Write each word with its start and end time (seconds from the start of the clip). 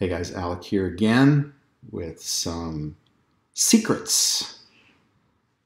Hey 0.00 0.08
guys, 0.08 0.32
Alek 0.32 0.64
here 0.64 0.86
again 0.86 1.52
with 1.92 2.20
some 2.20 2.96
secrets 3.52 4.64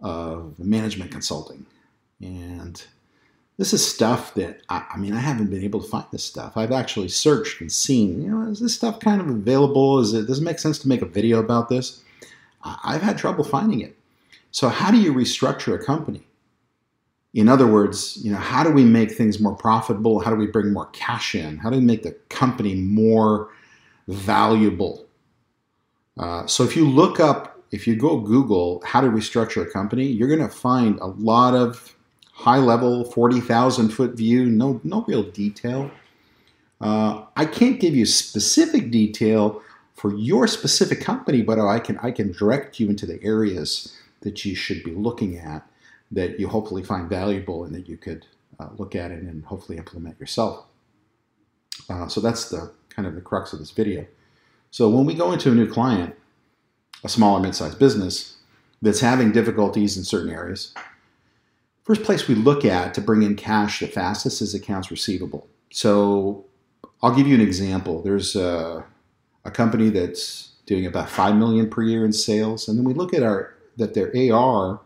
of 0.03 0.58
management 0.58 1.10
consulting. 1.10 1.65
And 2.20 2.80
this 3.56 3.72
is 3.72 3.91
stuff 3.91 4.34
that, 4.34 4.60
I, 4.68 4.84
I, 4.92 4.99
mean, 4.99 5.14
I 5.14 5.20
haven't 5.20 5.49
been 5.49 5.64
able 5.64 5.80
to 5.80 5.88
find 5.88 6.04
this 6.12 6.25
stuff. 6.25 6.58
I've 6.58 6.72
actually 6.72 7.08
searched 7.08 7.62
and 7.62 7.72
seen, 7.72 8.20
you 8.20 8.30
know, 8.30 8.43
is 8.50 8.61
this 8.61 8.75
stuff 8.75 9.00
kind 9.00 9.22
of 9.22 9.30
available? 9.30 9.98
Is 9.98 10.12
it, 10.12 10.27
does 10.27 10.40
it 10.40 10.45
make 10.45 10.58
sense 10.58 10.79
to 10.80 10.88
make 10.88 11.00
a 11.00 11.06
video 11.06 11.38
about 11.38 11.70
this? 11.70 12.02
I've 12.62 13.00
had 13.00 13.16
trouble 13.16 13.45
finding 13.45 13.80
it. 13.80 13.96
So, 14.50 14.68
how 14.68 14.90
do 14.90 14.98
you 14.98 15.14
restructure 15.14 15.74
a 15.74 15.82
company? 15.82 16.22
In 17.32 17.48
other 17.48 17.66
words, 17.66 18.18
you 18.22 18.30
know, 18.30 18.38
how 18.38 18.62
do 18.62 18.72
we 18.72 18.84
make 18.84 19.12
things 19.12 19.40
more 19.40 19.54
profitable? 19.54 20.20
How 20.20 20.30
do 20.30 20.36
we 20.36 20.46
bring 20.46 20.70
more 20.70 20.86
cash 20.86 21.34
in? 21.34 21.56
How 21.56 21.70
do 21.70 21.79
we 21.79 21.84
make 21.84 22.02
the 22.02 22.12
company 22.29 22.74
more 22.74 23.48
valuable? 24.09 25.06
Uh, 26.18 26.46
so 26.46 26.64
if 26.64 26.75
you 26.75 26.89
look 26.89 27.21
up, 27.21 27.62
if 27.71 27.86
you 27.86 27.94
go 27.94 28.18
Google 28.18 28.82
how 28.84 29.00
to 29.00 29.08
restructure 29.08 29.62
a 29.67 29.71
company, 29.71 30.07
you're 30.07 30.29
going 30.29 30.40
to 30.40 30.48
find 30.48 30.98
a 31.00 31.07
lot 31.07 31.54
of 31.54 31.94
high 32.33 32.59
level, 32.59 33.05
40,000 33.05 33.91
foot 33.91 34.15
view, 34.15 34.47
no, 34.47 34.81
no 34.84 35.05
real 35.07 35.23
detail. 35.23 35.91
Uh, 36.81 37.25
I 37.37 37.45
can't 37.45 37.81
give 37.81 37.95
you 37.95 38.07
specific 38.07 38.91
detail 38.91 39.62
for 39.95 40.15
your 40.15 40.47
specific 40.47 41.01
company, 41.01 41.43
but 41.43 41.59
I 41.59 41.81
can, 41.81 41.98
I 41.98 42.12
can 42.12 42.33
direct 42.33 42.79
you 42.79 42.89
into 42.89 43.06
the 43.06 43.23
areas 43.23 43.97
that 44.20 44.45
you 44.45 44.55
should 44.55 44.83
be 44.84 44.93
looking 44.93 45.37
at 45.37 45.69
that 46.11 46.41
you 46.41 46.48
hopefully 46.48 46.83
find 46.83 47.09
valuable 47.09 47.65
and 47.65 47.75
that 47.75 47.89
you 47.89 47.97
could 47.97 48.27
uh, 48.59 48.69
look 48.77 48.95
at 48.95 49.11
it 49.11 49.23
and 49.23 49.45
hopefully 49.45 49.77
implement 49.77 50.19
yourself. 50.19 50.65
Uh, 51.91 52.09
so 52.09 52.20
that's 52.20 52.48
the 52.51 52.73
kind 52.98 53.07
of 53.07 53.15
the 53.15 53.20
crux 53.20 53.52
of 53.52 53.61
this 53.61 53.70
video. 53.70 54.05
So 54.73 54.91
when 54.91 55.06
we 55.06 55.15
go 55.15 55.30
into 55.30 55.52
a 55.52 55.55
new 55.55 55.70
client, 55.70 56.16
a 57.05 57.09
small 57.09 57.36
or 57.36 57.41
mid-sized 57.41 57.78
business 57.78 58.39
that's 58.83 58.98
having 58.98 59.31
difficulties 59.31 59.97
in 59.97 60.03
certain 60.03 60.31
areas, 60.31 60.75
first 61.84 62.03
place 62.03 62.27
we 62.27 62.34
look 62.34 62.64
at 62.64 62.95
to 62.95 63.00
bring 63.00 63.23
in 63.23 63.36
cash 63.36 63.78
the 63.78 63.86
fastest 63.86 64.42
is 64.42 64.53
accounts 64.53 64.91
receivable. 64.91 65.47
So 65.70 66.45
I'll 67.00 67.14
give 67.14 67.28
you 67.28 67.36
an 67.36 67.41
example. 67.41 68.03
There's 68.03 68.34
a, 68.34 68.84
a 69.45 69.51
company 69.53 69.91
that's 69.91 70.55
doing 70.67 70.84
about 70.84 71.08
five 71.08 71.36
million 71.36 71.70
per 71.70 71.83
year 71.83 72.05
in 72.05 72.12
sales, 72.12 72.67
and 72.67 72.77
then 72.77 72.84
we 72.84 72.95
look 72.95 73.14
at 73.14 73.23
our 73.23 73.55
that 73.77 73.95
their 73.95 74.11
AR 74.34 74.80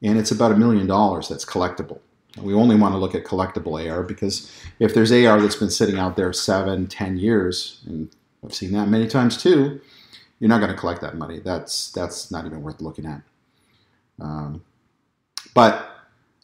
and 0.00 0.18
it's 0.18 0.30
about 0.30 0.52
a 0.52 0.56
million 0.56 0.86
dollars 0.86 1.28
that's 1.28 1.44
collectible. 1.44 2.00
We 2.38 2.54
only 2.54 2.76
want 2.76 2.94
to 2.94 2.98
look 2.98 3.14
at 3.14 3.24
collectible 3.24 3.90
AR 3.90 4.02
because 4.02 4.50
if 4.78 4.94
there's 4.94 5.12
AR 5.12 5.40
that's 5.40 5.56
been 5.56 5.70
sitting 5.70 5.98
out 5.98 6.16
there 6.16 6.32
seven, 6.32 6.86
ten 6.86 7.18
years, 7.18 7.80
and 7.86 8.08
I've 8.44 8.54
seen 8.54 8.72
that 8.72 8.88
many 8.88 9.06
times 9.06 9.40
too, 9.40 9.80
you're 10.40 10.48
not 10.48 10.58
going 10.58 10.72
to 10.72 10.76
collect 10.76 11.00
that 11.02 11.16
money. 11.16 11.38
That's 11.38 11.92
that's 11.92 12.30
not 12.30 12.46
even 12.46 12.62
worth 12.62 12.80
looking 12.80 13.06
at. 13.06 13.20
Um, 14.20 14.64
but 15.54 15.88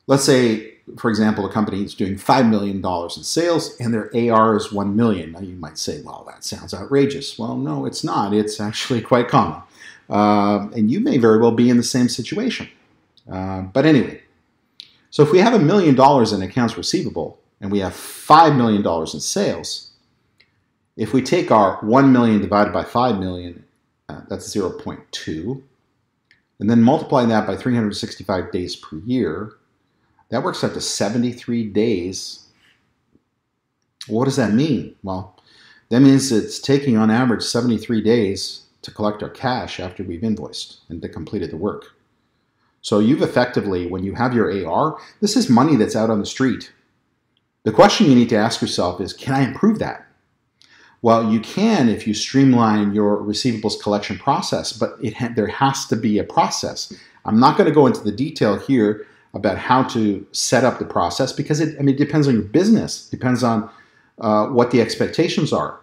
let's 0.06 0.24
say, 0.24 0.74
for 0.98 1.08
example, 1.10 1.46
a 1.46 1.52
company 1.52 1.82
is 1.82 1.94
doing 1.94 2.18
five 2.18 2.46
million 2.46 2.80
dollars 2.80 3.16
in 3.16 3.22
sales 3.22 3.74
and 3.80 3.94
their 3.94 4.10
AR 4.14 4.56
is 4.56 4.70
one 4.70 4.94
million. 4.94 5.32
Now 5.32 5.40
you 5.40 5.56
might 5.56 5.78
say, 5.78 6.02
well, 6.02 6.24
that 6.28 6.44
sounds 6.44 6.74
outrageous. 6.74 7.38
Well, 7.38 7.56
no, 7.56 7.86
it's 7.86 8.04
not. 8.04 8.34
It's 8.34 8.60
actually 8.60 9.00
quite 9.00 9.28
common, 9.28 9.62
uh, 10.10 10.68
and 10.76 10.90
you 10.90 11.00
may 11.00 11.16
very 11.16 11.38
well 11.38 11.52
be 11.52 11.70
in 11.70 11.78
the 11.78 11.82
same 11.82 12.08
situation. 12.08 12.68
Uh, 13.30 13.62
but 13.62 13.84
anyway, 13.84 14.22
so 15.10 15.22
if 15.22 15.32
we 15.32 15.38
have 15.38 15.54
a 15.54 15.58
million 15.58 15.94
dollars 15.94 16.32
in 16.32 16.42
accounts 16.42 16.76
receivable 16.76 17.38
and 17.60 17.72
we 17.72 17.80
have 17.80 17.92
$5 17.92 18.56
million 18.56 18.86
in 18.86 19.20
sales, 19.20 19.90
if 20.96 21.12
we 21.12 21.22
take 21.22 21.50
our 21.50 21.76
1 21.76 22.12
million 22.12 22.40
divided 22.40 22.72
by 22.72 22.84
5 22.84 23.18
million, 23.18 23.64
uh, 24.08 24.20
that's 24.28 24.54
0.2, 24.54 25.62
and 26.60 26.68
then 26.68 26.82
multiply 26.82 27.24
that 27.24 27.46
by 27.46 27.56
365 27.56 28.50
days 28.50 28.76
per 28.76 28.96
year, 28.98 29.52
that 30.30 30.42
works 30.42 30.62
out 30.62 30.74
to 30.74 30.80
73 30.80 31.64
days. 31.68 32.48
What 34.08 34.26
does 34.26 34.36
that 34.36 34.52
mean? 34.52 34.96
Well, 35.02 35.38
that 35.88 36.00
means 36.00 36.32
it's 36.32 36.58
taking 36.58 36.96
on 36.96 37.10
average 37.10 37.42
73 37.42 38.02
days 38.02 38.64
to 38.82 38.90
collect 38.90 39.22
our 39.22 39.30
cash 39.30 39.80
after 39.80 40.02
we've 40.02 40.24
invoiced 40.24 40.80
and 40.88 41.02
completed 41.12 41.50
the 41.50 41.56
work. 41.56 41.94
So 42.82 43.00
you've 43.00 43.22
effectively, 43.22 43.86
when 43.86 44.04
you 44.04 44.14
have 44.14 44.34
your 44.34 44.66
AR, 44.66 44.98
this 45.20 45.36
is 45.36 45.48
money 45.48 45.76
that's 45.76 45.96
out 45.96 46.10
on 46.10 46.20
the 46.20 46.26
street. 46.26 46.72
The 47.64 47.72
question 47.72 48.06
you 48.06 48.14
need 48.14 48.28
to 48.30 48.36
ask 48.36 48.60
yourself 48.60 49.00
is, 49.00 49.12
can 49.12 49.34
I 49.34 49.42
improve 49.42 49.78
that? 49.80 50.06
Well, 51.02 51.30
you 51.32 51.40
can 51.40 51.88
if 51.88 52.06
you 52.06 52.14
streamline 52.14 52.92
your 52.92 53.18
receivables 53.18 53.80
collection 53.80 54.18
process, 54.18 54.72
but 54.72 54.98
ha- 55.16 55.32
there 55.34 55.46
has 55.46 55.86
to 55.86 55.96
be 55.96 56.18
a 56.18 56.24
process. 56.24 56.92
I'm 57.24 57.38
not 57.38 57.56
going 57.56 57.68
to 57.68 57.74
go 57.74 57.86
into 57.86 58.00
the 58.00 58.12
detail 58.12 58.58
here 58.58 59.06
about 59.34 59.58
how 59.58 59.82
to 59.84 60.26
set 60.32 60.64
up 60.64 60.78
the 60.78 60.84
process 60.84 61.32
because 61.32 61.60
it, 61.60 61.76
I 61.78 61.82
mean, 61.82 61.94
it 61.94 61.98
depends 61.98 62.26
on 62.26 62.34
your 62.34 62.42
business, 62.42 63.08
depends 63.08 63.44
on 63.44 63.70
uh, 64.20 64.46
what 64.46 64.70
the 64.70 64.80
expectations 64.80 65.52
are. 65.52 65.78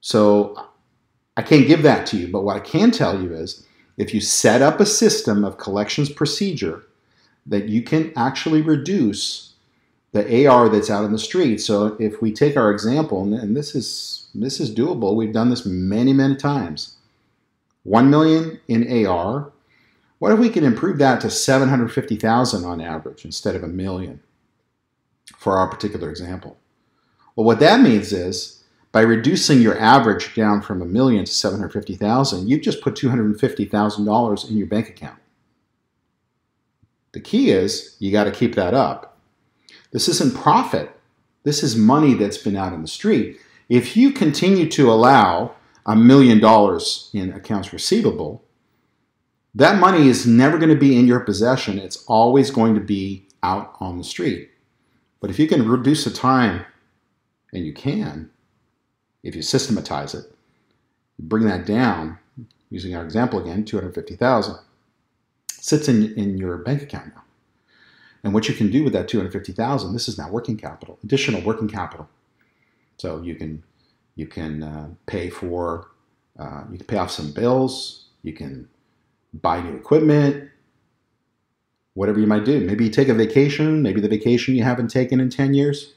So 0.00 0.68
I 1.36 1.42
can't 1.42 1.66
give 1.66 1.82
that 1.82 2.06
to 2.08 2.16
you, 2.16 2.28
but 2.28 2.44
what 2.44 2.56
I 2.56 2.60
can 2.60 2.90
tell 2.90 3.20
you 3.20 3.34
is 3.34 3.63
if 3.96 4.12
you 4.12 4.20
set 4.20 4.62
up 4.62 4.80
a 4.80 4.86
system 4.86 5.44
of 5.44 5.58
collections 5.58 6.10
procedure 6.10 6.84
that 7.46 7.68
you 7.68 7.82
can 7.82 8.12
actually 8.16 8.62
reduce 8.62 9.52
the 10.12 10.46
AR 10.46 10.68
that's 10.68 10.90
out 10.90 11.04
in 11.04 11.12
the 11.12 11.18
street. 11.18 11.58
So 11.60 11.96
if 11.98 12.22
we 12.22 12.32
take 12.32 12.56
our 12.56 12.70
example, 12.70 13.22
and 13.34 13.56
this 13.56 13.74
is 13.74 14.28
this 14.34 14.60
is 14.60 14.74
doable, 14.74 15.14
we've 15.14 15.32
done 15.32 15.50
this 15.50 15.66
many 15.66 16.12
many 16.12 16.36
times. 16.36 16.96
One 17.82 18.10
million 18.10 18.60
in 18.68 19.06
AR. 19.06 19.50
What 20.20 20.32
if 20.32 20.38
we 20.38 20.48
can 20.48 20.64
improve 20.64 20.98
that 20.98 21.20
to 21.20 21.30
750,000 21.30 22.64
on 22.64 22.80
average 22.80 23.26
instead 23.26 23.54
of 23.56 23.62
a 23.62 23.68
million 23.68 24.20
for 25.36 25.58
our 25.58 25.68
particular 25.68 26.08
example? 26.08 26.56
Well, 27.36 27.44
what 27.44 27.60
that 27.60 27.80
means 27.80 28.12
is 28.12 28.63
by 28.94 29.00
reducing 29.00 29.60
your 29.60 29.76
average 29.80 30.36
down 30.36 30.62
from 30.62 30.80
a 30.80 30.84
million 30.84 31.24
to 31.24 31.32
750,000, 31.32 32.48
you've 32.48 32.62
just 32.62 32.80
put 32.80 32.94
$250,000 32.94 34.48
in 34.48 34.56
your 34.56 34.68
bank 34.68 34.88
account. 34.88 35.18
The 37.10 37.18
key 37.18 37.50
is 37.50 37.96
you 37.98 38.12
got 38.12 38.24
to 38.24 38.30
keep 38.30 38.54
that 38.54 38.72
up. 38.72 39.18
This 39.90 40.06
isn't 40.06 40.36
profit. 40.36 40.92
This 41.42 41.64
is 41.64 41.74
money 41.74 42.14
that's 42.14 42.38
been 42.38 42.54
out 42.54 42.72
in 42.72 42.82
the 42.82 42.88
street. 42.88 43.40
If 43.68 43.96
you 43.96 44.12
continue 44.12 44.70
to 44.70 44.92
allow 44.92 45.56
a 45.84 45.96
million 45.96 46.38
dollars 46.38 47.10
in 47.12 47.32
accounts 47.32 47.72
receivable, 47.72 48.44
that 49.56 49.80
money 49.80 50.06
is 50.06 50.24
never 50.24 50.56
going 50.56 50.70
to 50.70 50.76
be 50.76 50.96
in 50.96 51.08
your 51.08 51.18
possession. 51.18 51.80
It's 51.80 52.04
always 52.06 52.52
going 52.52 52.76
to 52.76 52.80
be 52.80 53.26
out 53.42 53.74
on 53.80 53.98
the 53.98 54.04
street. 54.04 54.50
But 55.20 55.30
if 55.30 55.40
you 55.40 55.48
can 55.48 55.68
reduce 55.68 56.04
the 56.04 56.12
time, 56.12 56.64
and 57.52 57.64
you 57.64 57.72
can, 57.72 58.30
if 59.24 59.34
you 59.34 59.42
systematize 59.42 60.14
it, 60.14 60.32
bring 61.18 61.46
that 61.46 61.66
down, 61.66 62.18
using 62.70 62.94
our 62.94 63.02
example 63.02 63.40
again, 63.40 63.64
250,000, 63.64 64.56
sits 65.48 65.88
in, 65.88 66.14
in 66.14 66.38
your 66.38 66.58
bank 66.58 66.82
account 66.82 67.06
now. 67.14 67.22
And 68.22 68.32
what 68.32 68.48
you 68.48 68.54
can 68.54 68.70
do 68.70 68.84
with 68.84 68.92
that 68.92 69.08
250,000, 69.08 69.92
this 69.92 70.08
is 70.08 70.16
now 70.16 70.30
working 70.30 70.56
capital, 70.56 70.98
additional 71.02 71.42
working 71.42 71.68
capital. 71.68 72.08
So 72.96 73.20
you 73.22 73.34
can 73.34 73.64
you 74.16 74.26
can 74.26 74.62
uh, 74.62 74.88
pay 75.06 75.28
for 75.28 75.88
uh, 76.38 76.62
you 76.70 76.78
can 76.78 76.86
pay 76.86 76.96
off 76.96 77.10
some 77.10 77.32
bills, 77.32 78.06
you 78.22 78.32
can 78.32 78.68
buy 79.34 79.60
new 79.60 79.74
equipment, 79.74 80.48
whatever 81.94 82.20
you 82.20 82.26
might 82.26 82.44
do. 82.44 82.60
Maybe 82.60 82.84
you 82.84 82.90
take 82.90 83.08
a 83.08 83.14
vacation, 83.14 83.82
maybe 83.82 84.00
the 84.00 84.08
vacation 84.08 84.54
you 84.54 84.62
haven't 84.62 84.88
taken 84.88 85.20
in 85.20 85.30
10 85.30 85.54
years. 85.54 85.94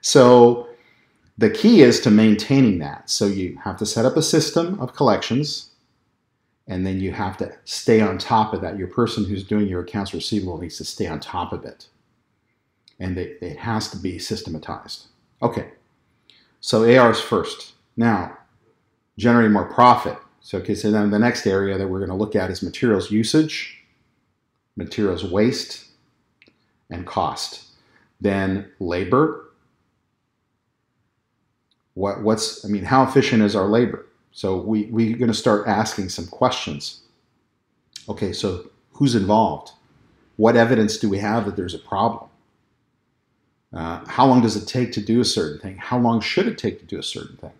So 0.00 0.67
the 1.38 1.48
key 1.48 1.82
is 1.82 2.00
to 2.00 2.10
maintaining 2.10 2.80
that. 2.80 3.08
So 3.08 3.26
you 3.26 3.58
have 3.62 3.76
to 3.78 3.86
set 3.86 4.04
up 4.04 4.16
a 4.16 4.22
system 4.22 4.78
of 4.80 4.94
collections, 4.94 5.70
and 6.66 6.84
then 6.84 7.00
you 7.00 7.12
have 7.12 7.36
to 7.38 7.54
stay 7.64 8.00
on 8.00 8.18
top 8.18 8.52
of 8.52 8.60
that. 8.60 8.76
Your 8.76 8.88
person 8.88 9.24
who's 9.24 9.44
doing 9.44 9.68
your 9.68 9.82
accounts 9.82 10.12
receivable 10.12 10.58
needs 10.58 10.76
to 10.78 10.84
stay 10.84 11.06
on 11.06 11.20
top 11.20 11.52
of 11.52 11.64
it. 11.64 11.86
And 12.98 13.16
it, 13.16 13.38
it 13.40 13.56
has 13.58 13.88
to 13.92 13.96
be 13.96 14.18
systematized. 14.18 15.06
Okay, 15.40 15.70
so 16.60 16.82
AR's 16.98 17.20
first. 17.20 17.74
Now, 17.96 18.36
generating 19.16 19.52
more 19.52 19.72
profit. 19.72 20.18
So, 20.40 20.58
okay, 20.58 20.74
so 20.74 20.90
then 20.90 21.10
the 21.10 21.18
next 21.18 21.46
area 21.46 21.78
that 21.78 21.88
we're 21.88 21.98
going 21.98 22.10
to 22.10 22.16
look 22.16 22.34
at 22.34 22.50
is 22.50 22.62
materials 22.62 23.10
usage, 23.12 23.84
materials 24.76 25.24
waste, 25.24 25.86
and 26.90 27.06
cost. 27.06 27.64
Then 28.20 28.70
labor, 28.80 29.47
what, 31.98 32.22
what's, 32.22 32.64
I 32.64 32.68
mean, 32.68 32.84
how 32.84 33.02
efficient 33.02 33.42
is 33.42 33.56
our 33.56 33.66
labor? 33.66 34.06
So 34.30 34.56
we, 34.56 34.84
we're 34.84 35.16
going 35.16 35.32
to 35.32 35.34
start 35.34 35.66
asking 35.66 36.10
some 36.10 36.28
questions. 36.28 37.00
Okay, 38.08 38.32
so 38.32 38.70
who's 38.92 39.16
involved? 39.16 39.72
What 40.36 40.54
evidence 40.54 40.96
do 40.96 41.08
we 41.08 41.18
have 41.18 41.44
that 41.44 41.56
there's 41.56 41.74
a 41.74 41.78
problem? 41.78 42.30
Uh, 43.72 44.04
how 44.06 44.26
long 44.26 44.40
does 44.40 44.54
it 44.54 44.68
take 44.68 44.92
to 44.92 45.00
do 45.00 45.20
a 45.20 45.24
certain 45.24 45.58
thing? 45.58 45.76
How 45.76 45.98
long 45.98 46.20
should 46.20 46.46
it 46.46 46.56
take 46.56 46.78
to 46.78 46.86
do 46.86 47.00
a 47.00 47.02
certain 47.02 47.36
thing? 47.36 47.52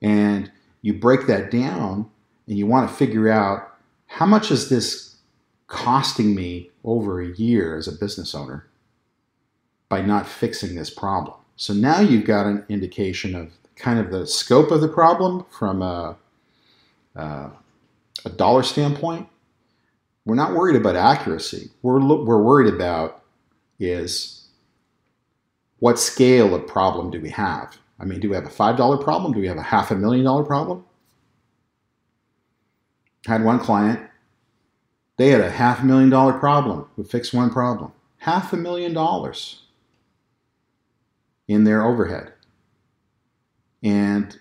And 0.00 0.52
you 0.80 0.94
break 0.94 1.26
that 1.26 1.50
down 1.50 2.08
and 2.46 2.56
you 2.56 2.68
want 2.68 2.88
to 2.88 2.94
figure 2.94 3.28
out 3.28 3.76
how 4.06 4.26
much 4.26 4.52
is 4.52 4.68
this 4.68 5.16
costing 5.66 6.36
me 6.36 6.70
over 6.84 7.20
a 7.20 7.34
year 7.34 7.76
as 7.76 7.88
a 7.88 7.92
business 7.92 8.32
owner 8.32 8.68
by 9.88 10.02
not 10.02 10.28
fixing 10.28 10.76
this 10.76 10.88
problem. 10.88 11.34
So 11.58 11.74
now 11.74 11.98
you've 11.98 12.24
got 12.24 12.46
an 12.46 12.64
indication 12.68 13.34
of 13.34 13.50
kind 13.74 13.98
of 13.98 14.12
the 14.12 14.28
scope 14.28 14.70
of 14.70 14.80
the 14.80 14.86
problem 14.86 15.44
from 15.50 15.82
a, 15.82 16.16
uh, 17.16 17.50
a 18.24 18.30
dollar 18.36 18.62
standpoint. 18.62 19.28
We're 20.24 20.36
not 20.36 20.54
worried 20.54 20.76
about 20.76 20.94
accuracy. 20.94 21.70
We're, 21.82 21.98
we're 21.98 22.40
worried 22.40 22.72
about 22.72 23.24
is 23.80 24.46
what 25.80 25.98
scale 25.98 26.54
of 26.54 26.68
problem 26.68 27.10
do 27.10 27.20
we 27.20 27.30
have? 27.30 27.76
I 27.98 28.04
mean, 28.04 28.20
do 28.20 28.30
we 28.30 28.36
have 28.36 28.46
a 28.46 28.50
$5 28.50 29.02
problem? 29.02 29.32
Do 29.32 29.40
we 29.40 29.48
have 29.48 29.56
a 29.56 29.62
half 29.62 29.90
a 29.90 29.96
million 29.96 30.26
dollar 30.26 30.44
problem? 30.44 30.84
I 33.26 33.32
had 33.32 33.44
one 33.44 33.58
client, 33.58 34.00
they 35.16 35.30
had 35.30 35.40
a 35.40 35.50
half 35.50 35.82
a 35.82 35.84
million 35.84 36.08
dollar 36.08 36.34
problem. 36.34 36.86
We 36.96 37.02
fixed 37.02 37.34
one 37.34 37.50
problem. 37.50 37.90
Half 38.18 38.52
a 38.52 38.56
million 38.56 38.94
dollars 38.94 39.62
in 41.48 41.64
their 41.64 41.84
overhead. 41.84 42.32
And 43.82 44.38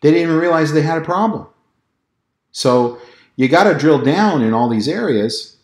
they 0.00 0.10
didn't 0.10 0.22
even 0.22 0.36
realize 0.36 0.72
they 0.72 0.82
had 0.82 0.98
a 0.98 1.04
problem. 1.04 1.46
So 2.50 2.98
you 3.36 3.48
got 3.48 3.64
to 3.64 3.78
drill 3.78 4.02
down 4.02 4.42
in 4.42 4.52
all 4.52 4.68
these 4.68 4.88
areas 4.88 5.56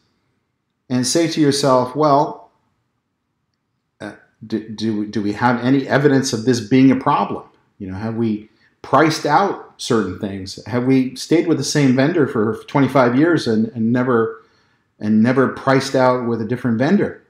and 0.89 1.07
say 1.07 1.27
to 1.29 1.41
yourself, 1.41 1.95
well, 1.97 2.51
uh, 4.01 4.13
do, 4.47 4.69
do, 4.69 5.07
do 5.07 5.23
we 5.23 5.33
have 5.33 5.63
any 5.63 5.87
evidence 5.87 6.33
of 6.33 6.45
this 6.45 6.61
being 6.61 6.91
a 6.91 6.97
problem? 6.97 7.45
You 7.79 7.91
know, 7.91 7.97
have 7.97 8.15
we 8.15 8.49
priced 8.83 9.27
out 9.27 9.75
certain 9.77 10.19
things? 10.19 10.65
Have 10.67 10.85
we 10.85 11.15
stayed 11.15 11.47
with 11.47 11.59
the 11.59 11.65
same 11.65 11.95
vendor 11.95 12.27
for 12.27 12.63
25 12.69 13.17
years 13.17 13.47
and, 13.47 13.69
and 13.69 13.93
never 13.93 14.43
and 15.01 15.23
never 15.23 15.49
priced 15.49 15.95
out 15.95 16.27
with 16.27 16.41
a 16.41 16.45
different 16.45 16.79
vendor? 16.79 17.23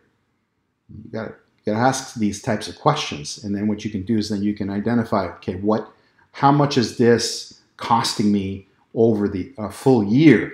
You 0.89 1.11
got 1.11 1.25
to 1.27 1.35
you 1.69 1.75
got 1.75 1.81
to 1.81 1.87
ask 1.87 2.15
these 2.15 2.43
types 2.43 2.69
of 2.69 2.79
questions, 2.79 3.45
and 3.45 3.55
then 3.55 3.69
what 3.69 3.85
you 3.85 3.91
can 3.91 4.03
do 4.03 4.17
is 4.17 4.29
then 4.29 4.43
you 4.43 4.55
can 4.55 4.71
identify, 4.71 5.27
okay, 5.37 5.57
what, 5.57 5.91
how 6.33 6.51
much 6.51 6.79
is 6.79 6.97
this 6.97 7.61
costing 7.77 8.33
me 8.33 8.67
over 8.95 9.29
the 9.29 9.53
uh, 9.59 9.69
full 9.69 10.03
year? 10.03 10.53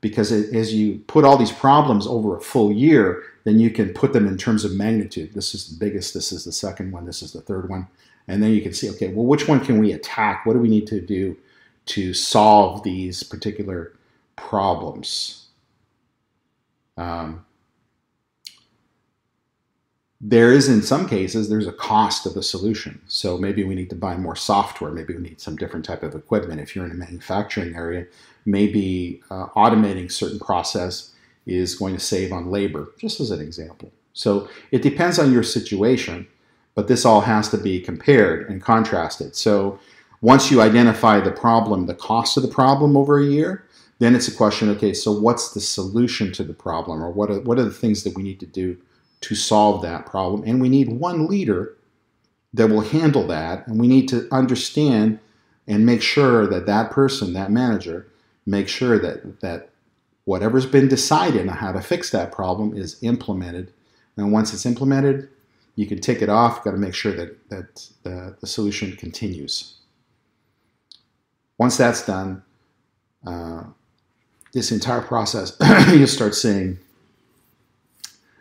Because 0.00 0.32
it, 0.32 0.54
as 0.54 0.74
you 0.74 0.98
put 1.06 1.24
all 1.24 1.36
these 1.36 1.52
problems 1.52 2.06
over 2.06 2.36
a 2.36 2.40
full 2.40 2.72
year, 2.72 3.22
then 3.44 3.58
you 3.58 3.70
can 3.70 3.92
put 3.94 4.12
them 4.12 4.26
in 4.26 4.36
terms 4.36 4.64
of 4.64 4.72
magnitude. 4.72 5.32
This 5.32 5.54
is 5.54 5.68
the 5.68 5.84
biggest. 5.84 6.12
This 6.12 6.32
is 6.32 6.44
the 6.44 6.52
second 6.52 6.92
one. 6.92 7.06
This 7.06 7.22
is 7.22 7.32
the 7.32 7.40
third 7.40 7.68
one, 7.68 7.86
and 8.28 8.42
then 8.42 8.50
you 8.50 8.60
can 8.60 8.72
see, 8.72 8.90
okay, 8.90 9.08
well, 9.08 9.26
which 9.26 9.48
one 9.48 9.60
can 9.60 9.78
we 9.78 9.92
attack? 9.92 10.44
What 10.44 10.54
do 10.54 10.58
we 10.58 10.68
need 10.68 10.86
to 10.88 11.00
do 11.00 11.36
to 11.86 12.14
solve 12.14 12.82
these 12.82 13.22
particular 13.22 13.92
problems? 14.36 15.46
Um, 16.96 17.44
there 20.24 20.52
is 20.52 20.68
in 20.68 20.82
some 20.82 21.08
cases 21.08 21.48
there's 21.48 21.66
a 21.66 21.72
cost 21.72 22.26
of 22.26 22.34
the 22.34 22.42
solution. 22.42 23.00
So 23.08 23.36
maybe 23.36 23.64
we 23.64 23.74
need 23.74 23.90
to 23.90 23.96
buy 23.96 24.16
more 24.16 24.36
software. 24.36 24.92
Maybe 24.92 25.14
we 25.14 25.22
need 25.22 25.40
some 25.40 25.56
different 25.56 25.84
type 25.84 26.04
of 26.04 26.14
equipment. 26.14 26.60
If 26.60 26.76
you're 26.76 26.84
in 26.84 26.92
a 26.92 26.94
manufacturing 26.94 27.74
area 27.74 28.06
maybe 28.44 29.22
uh, 29.30 29.46
automating 29.56 30.10
certain 30.10 30.38
process 30.38 31.12
is 31.46 31.74
going 31.74 31.94
to 31.94 32.00
save 32.00 32.32
on 32.32 32.50
labor 32.50 32.92
just 32.98 33.20
as 33.20 33.30
an 33.30 33.40
example. 33.40 33.92
So 34.14 34.48
it 34.70 34.82
depends 34.82 35.18
on 35.18 35.32
your 35.32 35.42
situation 35.42 36.26
but 36.74 36.88
this 36.88 37.04
all 37.04 37.20
has 37.20 37.50
to 37.50 37.58
be 37.58 37.80
compared 37.80 38.48
and 38.48 38.62
contrasted. 38.62 39.36
So 39.36 39.78
once 40.22 40.50
you 40.50 40.60
identify 40.62 41.20
the 41.20 41.30
problem 41.30 41.86
the 41.86 41.94
cost 41.94 42.36
of 42.36 42.42
the 42.42 42.48
problem 42.48 42.96
over 42.96 43.18
a 43.18 43.24
year 43.24 43.66
then 43.98 44.14
it's 44.14 44.28
a 44.28 44.34
question 44.34 44.68
okay 44.70 44.94
so 44.94 45.12
what's 45.12 45.52
the 45.52 45.60
solution 45.60 46.32
to 46.32 46.44
the 46.44 46.54
problem? 46.54 47.02
Or 47.02 47.10
what 47.10 47.30
are, 47.30 47.40
what 47.40 47.58
are 47.58 47.64
the 47.64 47.70
things 47.70 48.04
that 48.04 48.14
we 48.14 48.22
need 48.22 48.40
to 48.40 48.46
do 48.46 48.76
to 49.22 49.34
solve 49.34 49.82
that 49.82 50.06
problem. 50.06 50.42
And 50.46 50.60
we 50.60 50.68
need 50.68 50.90
one 50.90 51.26
leader 51.26 51.76
that 52.54 52.68
will 52.68 52.80
handle 52.80 53.26
that. 53.28 53.66
And 53.66 53.80
we 53.80 53.88
need 53.88 54.08
to 54.08 54.28
understand 54.30 55.18
and 55.66 55.86
make 55.86 56.02
sure 56.02 56.46
that 56.46 56.66
that 56.66 56.90
person, 56.90 57.32
that 57.32 57.50
manager, 57.50 58.08
make 58.46 58.68
sure 58.68 58.98
that, 58.98 59.40
that 59.40 59.70
whatever's 60.24 60.66
been 60.66 60.88
decided 60.88 61.48
on 61.48 61.56
how 61.56 61.72
to 61.72 61.80
fix 61.80 62.10
that 62.10 62.32
problem 62.32 62.76
is 62.76 63.02
implemented. 63.02 63.72
And 64.16 64.32
once 64.32 64.52
it's 64.52 64.66
implemented, 64.66 65.28
you 65.76 65.86
can 65.86 66.00
take 66.00 66.20
it 66.20 66.28
off. 66.28 66.56
You've 66.56 66.64
got 66.64 66.70
to 66.72 66.76
make 66.76 66.94
sure 66.94 67.12
that, 67.12 67.48
that 67.48 67.88
the, 68.02 68.36
the 68.40 68.46
solution 68.46 68.94
continues. 68.96 69.74
Once 71.58 71.76
that's 71.76 72.04
done, 72.04 72.42
uh, 73.26 73.62
this 74.52 74.72
entire 74.72 75.00
process, 75.00 75.56
you 75.92 76.06
start 76.06 76.34
seeing 76.34 76.78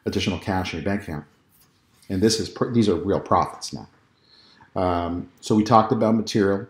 additional 0.05 0.39
cash 0.39 0.73
in 0.73 0.79
your 0.79 0.85
bank 0.85 1.03
account. 1.03 1.25
And 2.09 2.21
this 2.21 2.39
is 2.39 2.55
these 2.73 2.89
are 2.89 2.95
real 2.95 3.19
profits 3.19 3.73
now. 3.73 3.87
Um, 4.75 5.29
so 5.41 5.55
we 5.55 5.63
talked 5.63 5.91
about 5.91 6.15
material. 6.15 6.67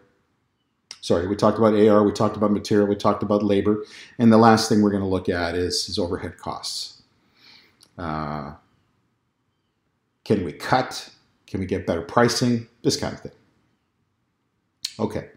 Sorry, 1.02 1.28
we 1.28 1.36
talked 1.36 1.58
about 1.58 1.74
AR, 1.74 2.04
we 2.04 2.12
talked 2.12 2.38
about 2.38 2.52
material, 2.52 2.88
we 2.88 2.96
talked 2.96 3.24
about 3.24 3.42
labor, 3.42 3.84
and 4.20 4.32
the 4.32 4.38
last 4.38 4.70
thing 4.70 4.84
we're 4.84 4.92
going 4.92 5.02
to 5.02 5.10
look 5.10 5.30
at 5.30 5.56
is, 5.56 5.90
is 5.90 5.98
overhead 5.98 6.38
costs. 6.38 7.02
Uh, 7.98 8.54
can 10.24 10.46
we 10.46 10.54
cut? 10.54 11.10
Can 11.48 11.60
we 11.60 11.66
get 11.66 11.88
better 11.88 12.04
pricing? 12.04 12.68
This 12.84 12.98
kind 12.98 13.16
of 13.16 13.20
thing. 13.20 13.32
Okay, 15.00 15.30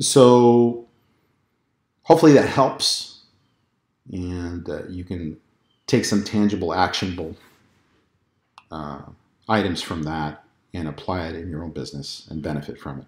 so 0.00 0.86
hopefully 2.02 2.32
that 2.34 2.48
helps, 2.48 3.24
and 4.12 4.68
uh, 4.68 4.86
you 4.86 5.02
can 5.02 5.38
take 5.88 6.04
some 6.04 6.22
tangible, 6.22 6.72
actionable 6.72 7.34
uh, 8.70 9.00
items 9.48 9.82
from 9.82 10.04
that 10.04 10.44
and 10.72 10.86
apply 10.86 11.26
it 11.26 11.34
in 11.34 11.50
your 11.50 11.64
own 11.64 11.72
business 11.72 12.28
and 12.30 12.42
benefit 12.42 12.78
from 12.78 13.00
it. 13.00 13.06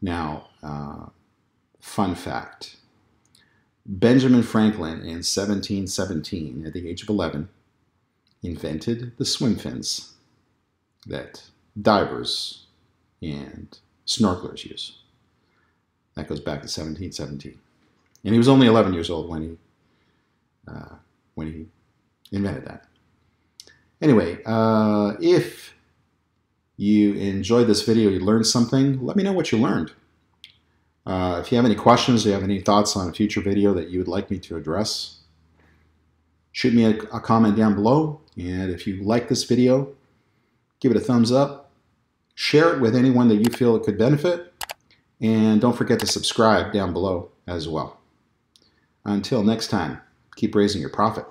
Now, 0.00 0.48
uh, 0.62 1.06
fun 1.80 2.14
fact 2.14 2.76
Benjamin 3.88 4.42
Franklin 4.42 5.00
in 5.00 5.22
1717, 5.22 6.66
at 6.66 6.72
the 6.72 6.88
age 6.88 7.02
of 7.02 7.08
11, 7.08 7.48
invented 8.42 9.16
the 9.16 9.24
swim 9.24 9.54
fins 9.54 10.14
that 11.06 11.44
divers 11.80 12.64
and 13.22 13.78
snorkelers 14.04 14.64
use. 14.64 14.98
That 16.14 16.28
goes 16.28 16.40
back 16.40 16.60
to 16.60 16.66
1717. 16.66 17.58
And 18.24 18.34
he 18.34 18.38
was 18.38 18.48
only 18.48 18.66
11 18.66 18.92
years 18.92 19.08
old 19.08 19.28
when 19.28 19.42
he 19.42 19.58
uh, 20.66 20.96
when 21.36 21.52
he 21.52 22.36
invented 22.36 22.64
that. 22.64 22.84
Anyway, 24.02 24.38
uh, 24.44 25.14
if 25.20 25.74
you 26.76 27.14
enjoyed 27.14 27.68
this 27.68 27.82
video, 27.82 28.10
you 28.10 28.18
learned 28.18 28.46
something, 28.46 29.00
let 29.04 29.16
me 29.16 29.22
know 29.22 29.32
what 29.32 29.52
you 29.52 29.58
learned. 29.58 29.92
Uh, 31.06 31.40
if 31.42 31.52
you 31.52 31.56
have 31.56 31.64
any 31.64 31.76
questions, 31.76 32.26
or 32.26 32.30
you 32.30 32.34
have 32.34 32.42
any 32.42 32.60
thoughts 32.60 32.96
on 32.96 33.08
a 33.08 33.12
future 33.12 33.40
video 33.40 33.72
that 33.72 33.88
you 33.90 33.98
would 33.98 34.08
like 34.08 34.30
me 34.30 34.38
to 34.40 34.56
address, 34.56 35.20
shoot 36.50 36.74
me 36.74 36.84
a, 36.84 36.96
a 37.14 37.20
comment 37.20 37.56
down 37.56 37.74
below. 37.74 38.20
And 38.36 38.70
if 38.70 38.86
you 38.86 39.02
like 39.02 39.28
this 39.28 39.44
video, 39.44 39.94
give 40.80 40.90
it 40.90 40.96
a 40.96 41.00
thumbs 41.00 41.30
up, 41.30 41.70
share 42.34 42.74
it 42.74 42.80
with 42.80 42.96
anyone 42.96 43.28
that 43.28 43.36
you 43.36 43.50
feel 43.50 43.76
it 43.76 43.84
could 43.84 43.96
benefit, 43.96 44.52
and 45.20 45.60
don't 45.60 45.76
forget 45.76 46.00
to 46.00 46.06
subscribe 46.06 46.72
down 46.72 46.92
below 46.92 47.30
as 47.46 47.68
well. 47.68 48.00
Until 49.04 49.42
next 49.42 49.68
time 49.68 50.00
keep 50.36 50.54
raising 50.54 50.80
your 50.80 50.90
profit. 50.90 51.26